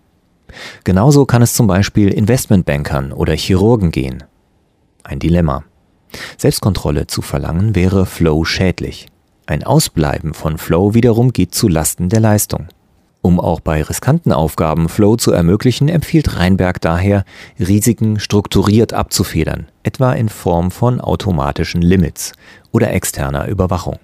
Genauso 0.83 1.25
kann 1.25 1.41
es 1.41 1.53
zum 1.53 1.67
Beispiel 1.67 2.09
Investmentbankern 2.09 3.13
oder 3.13 3.33
Chirurgen 3.33 3.91
gehen. 3.91 4.23
Ein 5.03 5.19
Dilemma. 5.19 5.63
Selbstkontrolle 6.37 7.07
zu 7.07 7.21
verlangen 7.21 7.75
wäre 7.75 8.05
Flow 8.05 8.43
schädlich. 8.43 9.07
Ein 9.45 9.63
Ausbleiben 9.63 10.33
von 10.33 10.57
Flow 10.57 10.93
wiederum 10.93 11.33
geht 11.33 11.53
zu 11.53 11.67
Lasten 11.67 12.07
der 12.07 12.21
Leistung. 12.21 12.67
Um 13.21 13.41
auch 13.41 13.59
bei 13.59 13.81
riskanten 13.81 14.31
Aufgaben 14.31 14.87
Flow 14.87 15.17
zu 15.17 15.31
ermöglichen, 15.31 15.89
empfiehlt 15.89 16.37
Reinberg 16.37 16.79
daher, 16.79 17.25
Risiken 17.59 18.19
strukturiert 18.19 18.93
abzufedern, 18.93 19.67
etwa 19.83 20.13
in 20.13 20.29
Form 20.29 20.71
von 20.71 21.01
automatischen 21.01 21.81
Limits 21.81 22.33
oder 22.71 22.91
externer 22.91 23.47
Überwachung. 23.47 23.99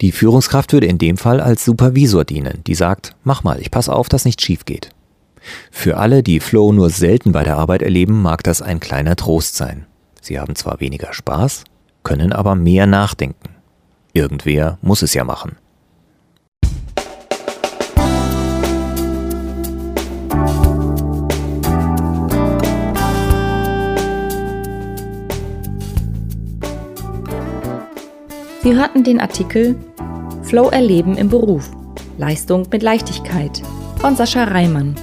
Die 0.00 0.12
Führungskraft 0.12 0.72
würde 0.72 0.86
in 0.86 0.98
dem 0.98 1.16
Fall 1.16 1.40
als 1.40 1.64
Supervisor 1.64 2.24
dienen, 2.24 2.62
die 2.66 2.74
sagt, 2.74 3.16
mach 3.24 3.42
mal, 3.42 3.60
ich 3.60 3.70
passe 3.70 3.94
auf, 3.94 4.08
dass 4.08 4.24
nichts 4.24 4.42
schief 4.42 4.64
geht. 4.64 4.90
Für 5.70 5.96
alle, 5.96 6.22
die 6.22 6.40
Flow 6.40 6.72
nur 6.72 6.90
selten 6.90 7.32
bei 7.32 7.44
der 7.44 7.56
Arbeit 7.56 7.80
erleben, 7.80 8.20
mag 8.20 8.42
das 8.42 8.60
ein 8.60 8.80
kleiner 8.80 9.16
Trost 9.16 9.56
sein. 9.56 9.86
Sie 10.20 10.38
haben 10.38 10.54
zwar 10.54 10.80
weniger 10.80 11.14
Spaß, 11.14 11.64
können 12.02 12.32
aber 12.32 12.54
mehr 12.54 12.86
nachdenken. 12.86 13.49
Irgendwer 14.12 14.78
muss 14.82 15.02
es 15.02 15.14
ja 15.14 15.24
machen. 15.24 15.56
Sie 28.62 28.74
hörten 28.74 29.04
den 29.04 29.20
Artikel 29.20 29.76
Flow 30.42 30.68
erleben 30.68 31.16
im 31.16 31.28
Beruf. 31.28 31.70
Leistung 32.18 32.66
mit 32.70 32.82
Leichtigkeit 32.82 33.62
von 34.00 34.16
Sascha 34.16 34.44
Reimann 34.44 34.94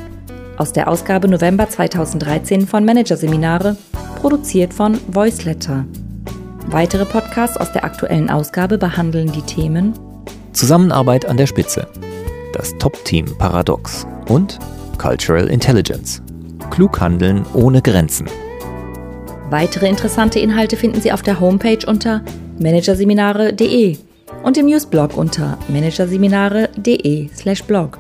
aus 0.57 0.73
der 0.73 0.87
Ausgabe 0.87 1.27
November 1.27 1.69
2013 1.69 2.67
von 2.67 2.83
Managerseminare, 2.83 3.77
produziert 4.19 4.73
von 4.73 4.97
Voiceletter. 5.07 5.85
Weitere 6.69 7.05
Podcasts 7.05 7.55
aus 7.55 7.71
der 7.71 7.85
aktuellen 7.85 8.29
Ausgabe 8.29 8.77
behandeln 8.77 9.31
die 9.31 9.41
Themen 9.41 9.93
Zusammenarbeit 10.51 11.25
an 11.25 11.37
der 11.37 11.47
Spitze, 11.47 11.87
das 12.51 12.77
Top-Team 12.77 13.37
Paradox 13.37 14.05
und 14.27 14.59
Cultural 14.97 15.47
Intelligence. 15.47 16.21
Klug 16.69 16.99
handeln 16.99 17.45
ohne 17.53 17.81
Grenzen. 17.81 18.27
Weitere 19.49 19.87
interessante 19.87 20.39
Inhalte 20.39 20.75
finden 20.75 20.99
Sie 20.99 21.13
auf 21.13 21.21
der 21.21 21.39
Homepage 21.39 21.87
unter 21.87 22.21
managerseminare.de 22.59 23.97
und 24.43 24.57
im 24.57 24.65
Newsblog 24.65 25.15
unter 25.15 25.57
managerseminare.de/blog. 25.69 27.97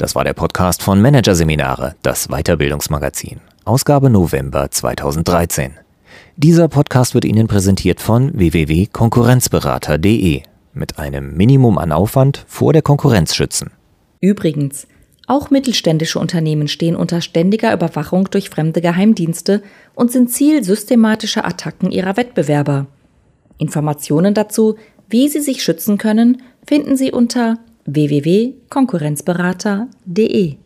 Das 0.00 0.14
war 0.14 0.24
der 0.24 0.32
Podcast 0.32 0.82
von 0.82 1.02
Managerseminare, 1.02 1.94
das 2.00 2.28
Weiterbildungsmagazin, 2.28 3.40
Ausgabe 3.66 4.08
November 4.08 4.70
2013. 4.70 5.74
Dieser 6.38 6.68
Podcast 6.68 7.12
wird 7.12 7.26
Ihnen 7.26 7.48
präsentiert 7.48 8.00
von 8.00 8.30
www.konkurrenzberater.de 8.32 10.40
mit 10.72 10.98
einem 10.98 11.36
Minimum 11.36 11.76
an 11.76 11.92
Aufwand 11.92 12.46
vor 12.48 12.72
der 12.72 12.80
Konkurrenz 12.80 13.34
schützen. 13.34 13.72
Übrigens, 14.22 14.86
auch 15.26 15.50
mittelständische 15.50 16.18
Unternehmen 16.18 16.68
stehen 16.68 16.96
unter 16.96 17.20
ständiger 17.20 17.74
Überwachung 17.74 18.30
durch 18.30 18.48
fremde 18.48 18.80
Geheimdienste 18.80 19.62
und 19.94 20.10
sind 20.10 20.30
Ziel 20.30 20.64
systematischer 20.64 21.44
Attacken 21.44 21.90
ihrer 21.90 22.16
Wettbewerber. 22.16 22.86
Informationen 23.58 24.32
dazu, 24.32 24.76
wie 25.10 25.28
sie 25.28 25.40
sich 25.40 25.62
schützen 25.62 25.98
können, 25.98 26.40
finden 26.66 26.96
Sie 26.96 27.12
unter 27.12 27.58
www.konkurrenzberater.de. 27.92 30.56